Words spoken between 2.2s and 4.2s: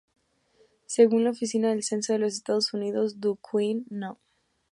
Estados Unidos, Du Quoin No.